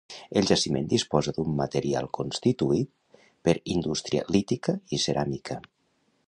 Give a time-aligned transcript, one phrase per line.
[0.39, 5.61] El jaciment disposa d'un material constituït per indústria lítica i ceràmica.